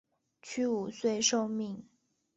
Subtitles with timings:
[0.41, 1.87] 屈武遂受命。